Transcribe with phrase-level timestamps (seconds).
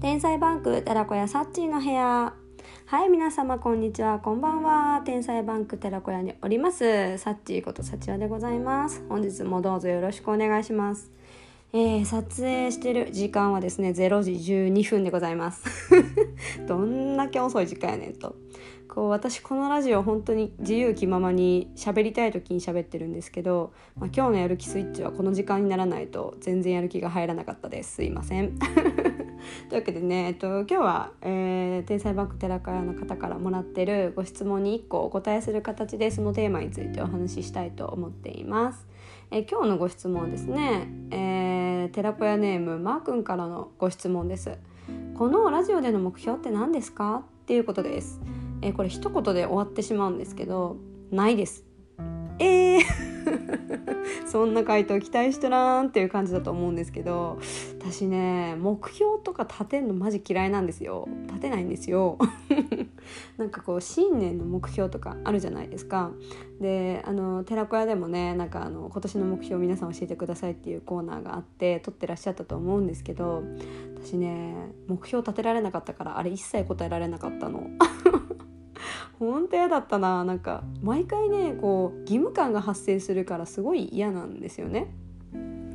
[0.00, 2.32] 天才バンク寺子屋サッチーの部屋。
[2.86, 5.02] はい皆様こんにちはこんばんは。
[5.04, 7.18] 天才バンク寺子屋におります。
[7.18, 9.04] サッチーことサチワでございます。
[9.10, 11.12] 本日もどうぞよろしくお願いします。
[11.74, 15.62] えー、撮影してる時間はですね0時12分でございます。
[16.66, 18.36] どんだけ遅い時間やねんと。
[18.88, 27.96] こう私このラジオ本当に自由気ままに喋りたい時に喋ってるんですけど、まあ、今日のやる気スイッチはこの時間にならないと全然やる気が入らなかったです。
[27.96, 28.58] すいません。
[29.68, 38.86] というわけでね、えっと、今日は、えー、天才バンク寺からの方からもらってるご質問に1個お答えする形でそのテーマについてお話ししたいと思っています。
[39.30, 44.58] え、今日のご質問ですね、えー、寺子屋ネームマー君からのご質問です。
[45.16, 47.22] このラジオでの目標って何ですか？
[47.42, 48.20] っていうことです。
[48.62, 50.76] えー、これ一言で終わってしまうんですけど
[51.10, 51.64] ないです
[52.38, 53.09] えー
[54.30, 57.40] そんな回答期待してらんっていう感じだと思うんですけど
[57.80, 61.08] 私ね目標とか立てんのマジ嫌いなんですよ。
[61.26, 62.16] 立てないんですよ。
[63.38, 66.12] なんかこう新年の目標とかあるじゃないですか。
[66.60, 73.42] であの寺子屋でもねなんかあの今年の目標皆さん教えてくださいっていうコーナーがあって撮ってらっしゃったと思うんですけど
[73.96, 74.54] 私ね
[74.86, 77.68] 目標立てられなかったからあれ一切答えられなかったの。
[79.20, 84.94] 本当嫌だったななんか毎回ねこう義務感が発生するからすごい嫌なんですよね。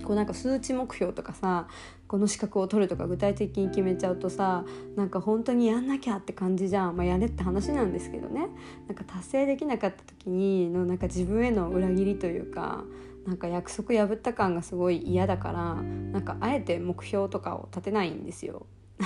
[0.04, 1.68] こうなんか数値目標とかさ
[2.08, 4.64] この資格を取るとか具体的に決めちゃうとさ
[4.96, 8.48] なんか本当にやんなきゃって感じじゃん、まあ、やれって話なんですけどね
[8.88, 12.84] なんか達成できなかった時にのなんか自分への裏切りというか
[13.26, 18.68] なんか約束破った感がすごい嫌だからなんかあえて目標とかを立てないんですよ。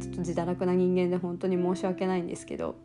[0.00, 2.76] ちょっと自堕落な人間で本当に申し訳ないんですけど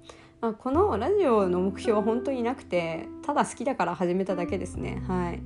[0.42, 5.04] あ、このラジオの目標は本当になくてただ好きだから始めただけですね。
[5.08, 5.42] はい。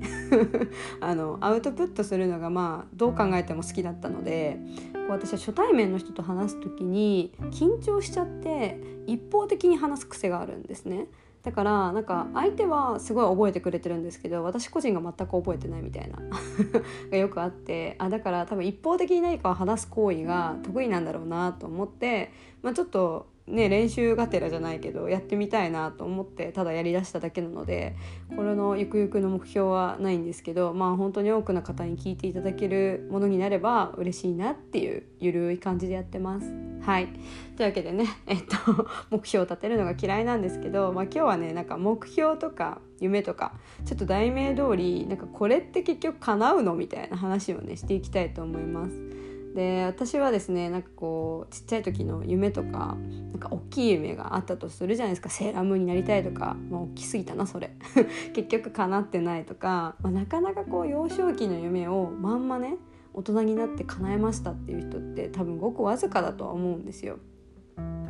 [1.02, 4.58] あのアウトプットするのがまあどう考えても好きだったので
[4.94, 11.08] こう私は初対面の人と話す時に緊張しちゃって一方的に話す癖があるんですね。
[11.44, 16.18] だからなんか相手はすごい覚えてくれてるんですけど私個人が全く覚えてないみたいな。
[17.12, 22.32] がよくあってあだから多分一方的に何かを話す行為が得意なんだろうなと思って、
[22.64, 27.96] まあ、ちょっとね、練習がてらじゃないけどやってみたいなと思ってただやりだしただけなので
[28.36, 36.52] これのゆくゆくの目標はないんですけどまあ本当に多くの方に聞いていただけるものになれば嬉しいなっていうゆるい感じでやってます。
[36.82, 37.08] はい
[37.56, 43.54] というわけでね、えっと、 目標を立てるのが嫌いなんですけど、まあ、今日はねなんか目標とか夢とか
[43.86, 49.25] ちょっと題名通りなんかこれって結局叶うのみたいな話をねしていきたいと思います。
[49.56, 52.98] で私はですねなんかこうちっちゃい時の夢とか
[53.32, 57.72] なんか大きい夢があったとするじゃないですかセーラームーンになりたいとか、まあ、大きすぎたなそれ
[58.36, 62.76] 結局叶ってないとか、まあ、なかなかこう幼少期の夢をまんまね
[63.14, 67.18] 大人になって叶えましたっていう人って多分ごくわずかだとは思うんですよ。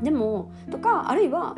[0.01, 1.55] でもとかあるいは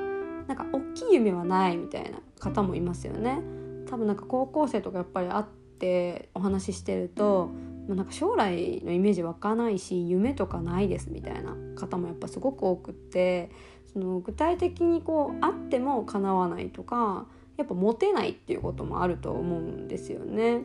[0.47, 3.41] なんか大きい夢はないみたいな方もいますよね。
[3.89, 5.45] 多分なんか高校生とかやっぱり会っ
[5.79, 7.51] てお話ししてると
[7.87, 13.49] まあ、なんか将来のイメージ湧かないし夢とかないですみたいな方もやっぱすごく多くって
[13.91, 17.25] その具体的にこうあっても叶わないとか
[17.57, 20.61] やっぱモテないっていうこともあると思うんですよね。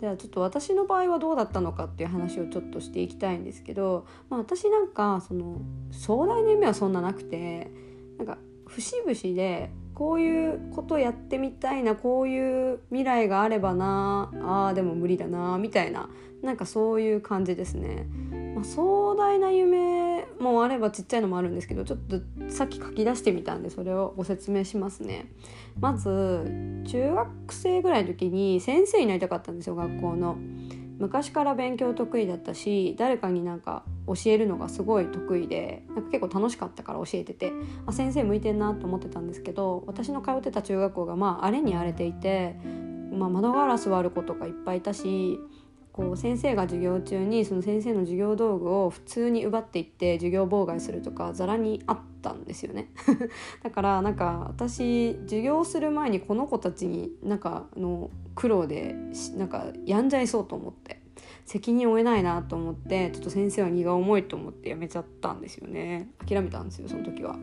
[0.00, 5.60] ではちょっと私の場合はどうだったのかっていう話をちょっとしていきたいんですけど、まあ、私なんかその
[5.90, 7.70] 壮大な夢はそんななくて
[8.16, 9.70] なんか節々で
[10.00, 16.08] こういうことやってみたいなこういう未来があればなあーでも無理だなみたいな
[16.42, 18.06] なんかそういう感じですね。
[18.54, 22.18] まあ、壮大な夢もあればちっちゃいのもあるんですけどちょっと
[22.48, 25.30] さっき書き出してみたんでそれをご説明しますね。
[25.78, 26.46] まず
[26.86, 30.38] 中学生ぐらいの時に先生になりたかったんですよ学校の。
[31.00, 37.52] 昔から勉強得意だったし誰かになんか教えるのがすごい得意でなんか結構楽しかったから教えてて
[37.86, 42.54] あ先生向いてんなと思ってたんですけど私の通ってた中学校がまあ荒れに荒れていて、
[43.12, 45.38] まあ、窓ガラス割る子とかいっぱいいたし
[45.92, 52.90] こう先生が授業中にその先生の授業道具を普通に奪っていって授業妨害するとかざらにあったんですよね。
[53.62, 58.94] だからなんか私授業する前にこの子たちになんかの苦労で
[59.36, 60.99] なんかやんじゃいそうと思って。
[61.44, 67.36] 責任を負えないなと思ってちょっと先生は荷が重いと思ってやめちゃったんですよね諦めたんですよその時は。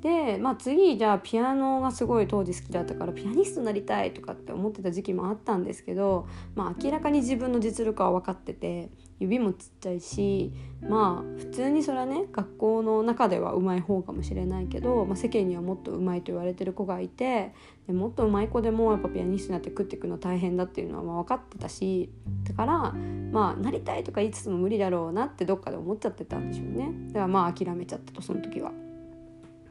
[0.00, 17.52] で、まあ、次じゃあピアノがすごい当時好きだったからピアニストになりたいとかって思ってた時期もあったんですけど、まあ、明らかに自分の実力は分かってて指もちっちゃいしまあ普通にそれはね学校の中ではうまい方かもしれないけど、まあ、世間にはもっとうまいと言われてる子がいて
[17.86, 22.10] でもっとうまい子でもやっぱピアニストになって食っていくの大変だっていうのはまあ分かってたし
[22.44, 22.92] だから
[23.32, 28.72] まあなりたいとか言いつつも無理だろうなってどっかで思っちゃってたんでしょうねだからまあ諦めちゃったとその時は。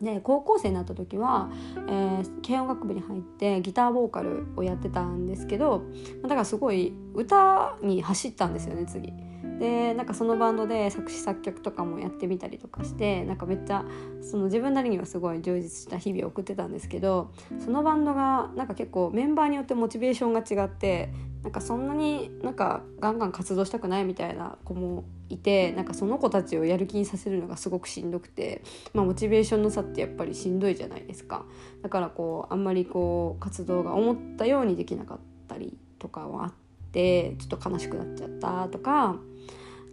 [0.01, 1.49] で高校生になった時は、
[1.87, 5.85] えー、軽音楽部に入ってギターボーカルをやってたんですけど
[6.21, 9.11] だからすごい歌に走ったんですよね次。
[9.59, 13.85] でなんかそのバンドで作詞作曲とかもやってみたりとかしてなんかめっちゃ
[14.21, 17.31] その自分なりにはすごい充実した日々を送ってたんですけど
[17.63, 21.09] そのバンドがなんか結構メンバーによってモチベーションが違って
[21.43, 31.45] なんかそんなになんかガンガン活動したくないみたいな子もいてなんかその子たちをやる気にさせるのがすごくしんどくて、まあ、モチベーションの差ってやっぱりしんどいじゃないですか。
[31.81, 39.17] だからこうあんまりこう活動が思ったようにできなかったりとかはあってちょっと悲しくなっちゃったとか。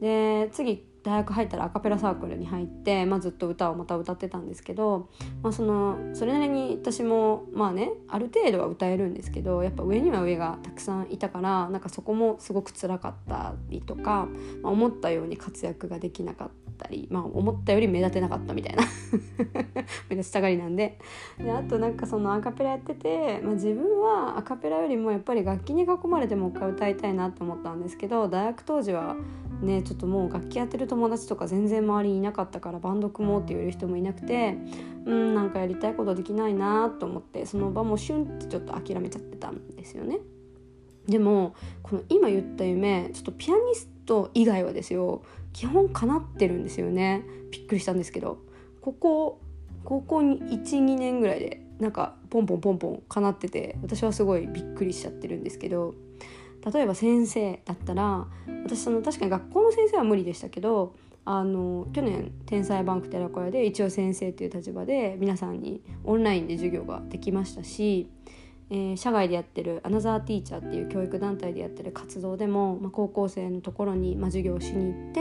[0.01, 5.11] で次大学入ったらアカペラサークルに入って、まあ、ずっと歌をまた歌ってたんですけど、
[5.43, 14.29] まあ、そのそれなりに私もまあねある程度は歌えるんですけどやっぱ上には上がたくさんいたからなんかそこもすごく辛かったりとか、
[14.63, 16.49] まあ、思ったように活躍ができなかっ
[16.79, 18.85] たり、まあ、思ったより目立てなかったみたいな
[20.09, 20.99] 目立ちたがりなんで。
[21.39, 29.17] であとなんかそのアカペラやってて、まあ、自分はアカペラよりもやっぱり楽器に囲まれてもう一回歌いたいなって思ったんですけど大学当時は
[29.65, 34.57] ねちょっともう楽器やってる友達とか全然周りにいなかったからバンド組もうって言える人もいなくて
[35.07, 40.19] うんなんかやりたいことできないなと思ってその場もシュンってちょっと諦めちゃってたんですよね。
[41.09, 45.23] でもこの今言った夢ちょっとピアニスト以外はですよ
[45.53, 47.25] 基本叶ってるんですよね。
[47.51, 48.39] びっくりしたんですけど。
[48.85, 49.41] ここ
[49.83, 55.95] 高校に12年ぐらいでなんかポンポンポンポン叶ってて私はすごいびっくりしちゃってるんですけど。
[56.73, 58.27] 例えば先生だったら
[58.65, 60.95] 私その確かに学校の先生は無理でしたけど
[61.27, 68.11] あの去年天才バンク寺子屋で一応先生という立場で皆さんにオンラインで授業ができましたし
[68.71, 75.21] えー、社外でやってるアナザーティーチャーっていう教育団体でやってる活動でも、まあ、高校生のところに、まあ、授業をしに行って、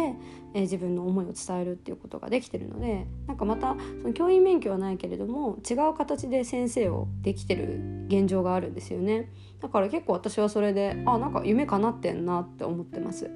[0.54, 9.30] えー、自分の思いを伝えるっていうことができてるのでなんかまたその教員免許はないけれども違う形で先生をできてる現状があるんですよね
[9.60, 13.30] だから結構私はそれであなんか夢かなってんなって思ってます。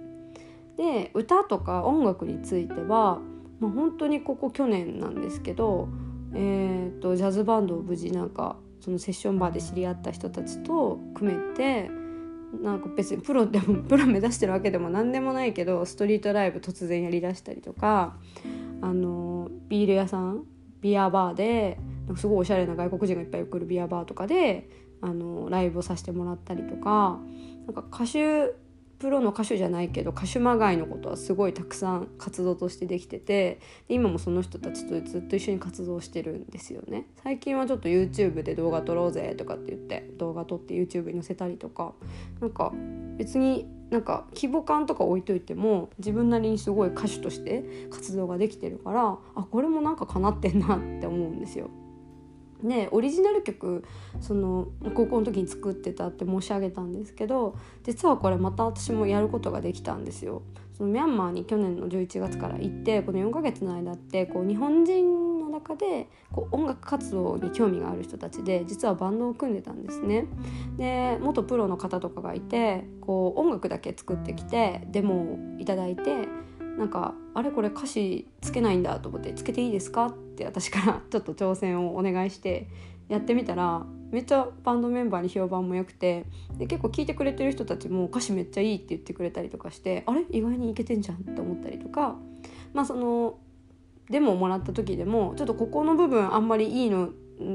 [0.75, 3.19] で歌とか音楽については、
[3.59, 5.87] まあ、本当にここ去年なんですけど、
[6.33, 11.89] えーとジャズバンドを無事なんかそのセッションバーで知り合った人たちと組めて
[12.61, 18.15] なんか別にプロでもプロ目指してるわけでも何でもないけどストリートライブ突然やりだしたりとか
[18.81, 20.43] あのビール屋さん
[20.81, 21.77] ビアバーで
[22.15, 24.69] すごいおしゃれな外国人がいっぱい来るビアバーとかで
[25.01, 27.19] あのライブをさせてもらったりとか
[27.65, 28.53] なんか歌手
[28.99, 33.59] プロの歌手じゃないけど歌手まがいのことはすごいたくさん活動としてできてて
[33.89, 41.93] 今もその人たちとずっと一緒に活動してるんですよね最近はちょっと YouTube で動画撮ろうぜとかって言って動画撮って YouTube に載せたりとか
[42.41, 42.73] なんか
[43.17, 51.69] 別になんか規模感とか置いといても自分なりにすごい歌手として活動ができてるからあこれもなんかかなってんなって思うんですよ。
[52.61, 53.83] ね、オリジナル曲
[54.19, 60.41] その高校の時に作ってたって申し上げたんですけど実はこれまた私もやることができたんですよ。
[60.77, 70.27] そのミャンマーに去年の11月から行ってこの4ヶ月の間ってこう日本人の中でこう音楽活動に興味がある人たちで実はバンドを組んでたんですね。
[70.77, 76.27] で元プロの方とかがいてこう音楽だけ作ってきてデモをいただいて
[76.77, 82.67] なんかあれこれ歌詞つけないんだと思って「つけていいですか?」って私からちょっと挑戦をお願いして
[83.09, 86.25] やってみたらめっちゃバンドメンバーに評判も良くて
[86.57, 90.25] で結構聴いてくれてる人たちも歌詞めっちゃいいって言ってくれたりとかしてあれ？
[90.29, 92.15] 意外にいけてんじゃんって思ったりとか
[92.73, 93.37] まあその
[94.09, 97.09] デモをもらった時でもちょっとここの部分あんまりいいの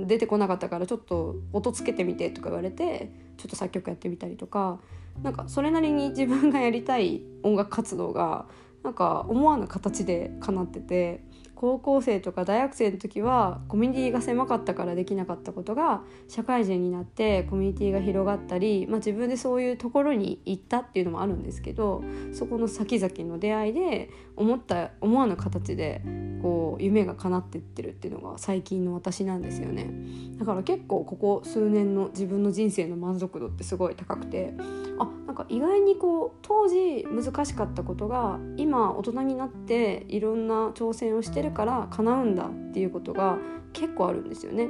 [0.07, 4.79] 出てこなかったからちょっと音つけてみてとか言われてちょっと作曲やってみたりとか
[5.23, 8.47] なんかそれなりに自分がやりたい音楽活動が
[8.83, 11.25] なんか思わぬ形で叶ってて
[11.63, 26.03] 高校生とか大学生の時はコミュニティが狭かったからできなかったことが社会人になってコミュニティが広がったり、まあ、自分でそういうところに行ったっていうのもあるんですけどそこの先々の出会いで思った思わぬ形で
[26.43, 29.91] こう夢が叶ってってるっていうのが最近の私なんですよね
[30.39, 34.55] だから結構ここ数年の自分の人生の満足度ってすごい高くて
[34.99, 43.39] あなんか意外にこう当時難しかったことが今大人になっていろんな挑戦をしてるから叶うんだっていうことが
[43.73, 44.69] 結構あるんですよね。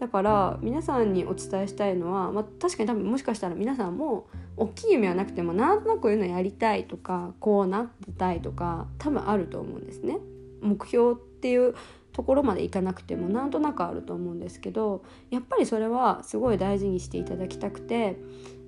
[0.00, 4.28] だから皆さんにお伝えしたいのは、まあ、確かに多分もしかしたら皆さんも
[4.60, 10.18] 大きい夢はなくてもなんとなくこういうのやりたいとかこうなってたいとか多分あると思うんですね。
[10.60, 11.74] 目標っていう
[12.12, 18.18] ところまでいかなくてもなんとなくあると思うんですけどやっぱりそれはすごい大事にしていただきたくて、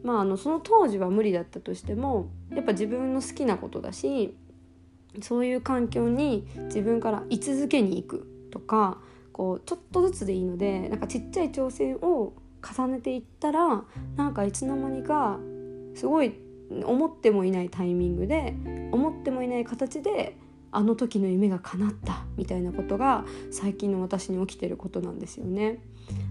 [0.02, 4.34] まあ、あのその当時は無理だったとしてもやっぱ自分の好きなことだし
[5.20, 8.98] そういう環境に自分から居続けに行くとか
[9.32, 12.32] こうちょっとずつでいいのでなんかちっちゃい挑戦を
[12.62, 13.84] 重ねていったら
[14.16, 15.38] なんかいつの間にか
[15.94, 16.34] すごい
[16.84, 18.54] 思ってもいないタイミングで
[18.92, 20.36] 思ってもいない形で
[20.70, 25.80] あの時の夢が叶ったみたいなことが最近の私に起きてることなんですよね。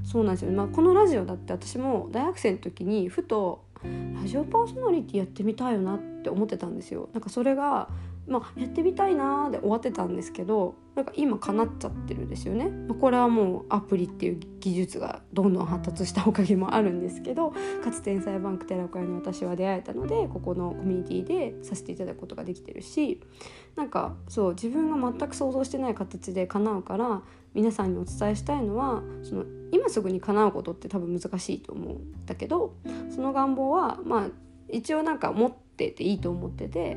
[0.03, 7.09] そうなんですよ、まあ、このラジオだって私も大学生の時にふとラジオパーソナリティやってみたいよなって思ってたんですよ。
[7.13, 7.87] なんかそれが
[8.31, 17.51] まあ、やってみたいなーで終わってたんですけどなんか今叶っちゃってるんですよね、まあ、これはもうアプリっていう技術がどんどん発達したおかげもあるんですけど
[17.83, 23.21] かつ天才バンク寺子屋に私は出会えたのでここのコミュニティでさせていただくことができてるし
[23.75, 27.21] なんかそう自分が全く想像してない形で叶うから
[27.53, 32.75] 皆さんにお伝えしたいのはその今すぐに叶うことって多分難しいと思うんだけど
[33.13, 34.27] その願望はまあ
[34.69, 36.95] 一応なんか持ってていいと思ってて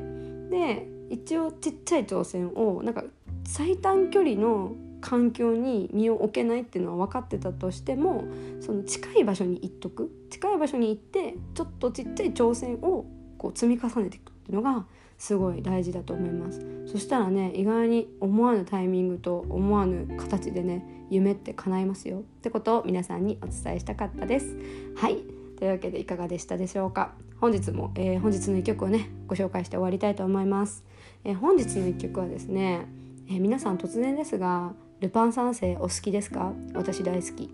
[0.50, 3.04] で一応ちっちゃい挑戦をなんか
[3.44, 8.24] 最短距離の環境に身を置けないっていうのは分かってたとしても
[8.60, 13.04] その近い場所に行っとく近い場所に行ってちょっとちっちゃい挑戦を
[13.36, 14.86] こう積み重ねていくっていうのが
[15.18, 16.66] すごい大事だと思います。
[16.86, 22.20] そしたらね意外に思わぬタイミングと思わぬ形でね夢って叶いますよ。
[22.20, 24.56] ってことを皆さんにお伝えしたかったです。
[24.96, 25.18] はい。
[25.58, 27.12] というわけでいかがでしたでしょうか？
[27.40, 30.82] 本日も、えー、本日の一曲をねご紹介して終わりたいと思います。
[31.24, 32.86] え、本日の一曲はですね、
[33.30, 36.52] え、皆さん突然ですがルパン三世お好きですか？
[36.74, 37.50] 私大好き。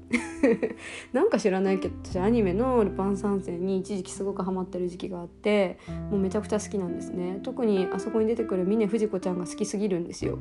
[1.12, 5.78] なんか知らないけど私アニメのルパン三世に一時期すごくハマってる時期があって
[6.10, 7.40] もうめちゃくちゃ好きなんですね。
[7.42, 10.38] 特にあそこに出てくる峰不二子ちゃんが好きすぎるんですよ。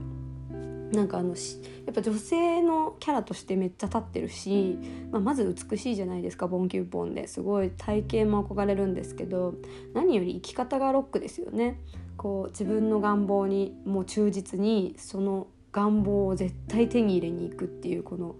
[0.91, 4.77] なんかあのやっぱ女性のキャラとしてめっちゃ立ってるし、
[5.11, 7.27] まあ、まず美しいじゃないですかボンキューポンで。
[7.27, 9.53] すごい体型も憧れるんですけど
[9.93, 11.79] 何より生き方がロックですよね。
[12.17, 18.35] こう自分の願望にもう忠実にその願望を絶対手に入れに行くっていうこの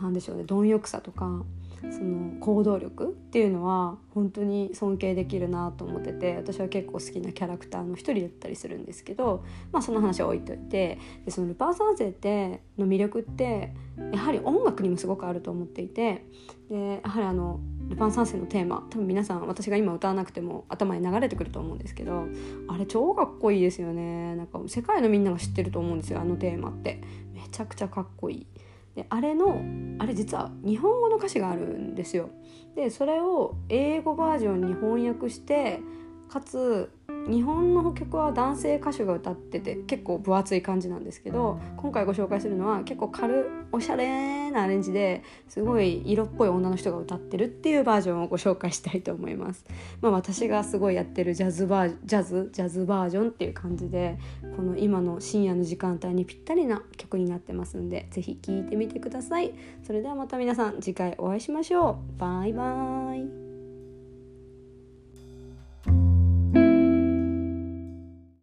[0.00, 1.44] 何でしょうね貪欲さとか
[1.90, 13.72] その行動力っていうのは本当に尊敬できるなと思ってて私は結構好きなキャラクターの一人だったりするんですけど、まあ、その話は置いといてでそのルパン三世っての魅力って
[14.12, 16.26] やはり音楽にもすごくあると思っていて
[16.68, 22.26] でやはりあのルパン三世のテーマ多分皆さん私が今歌わなくても頭に流れてくると思うんですけど
[22.68, 27.00] あれ超かっこいいですよねなんか世界のみんなが知ってると思うんですよあのテーマって
[27.32, 28.46] めちゃくちゃかっこいい。
[28.94, 29.62] であれの
[29.98, 32.30] あれ実は日本語の歌詞があるんですよ。
[32.74, 35.80] でそれを英語バージョンに翻訳して
[36.30, 36.90] かつ
[37.28, 49.64] 日本の曲は男性歌手が歌ってて結構分厚い感じなんですけど今回ご紹介するのは結構軽おしゃれなアレンジですごい色っぽい女の人が歌ってるっていうバージョンをご紹介したいと思います。
[50.00, 54.18] まあ、私がすごいやってるジャズバージャズジャズバージョンっていう感じで
[54.56, 59.52] この今の深夜の時間帯にぴったりな曲になってますんで是非聴いてみてください。
[59.84, 62.20] それではまた皆さん次回お会いしましょう。
[62.20, 63.49] バイバーイ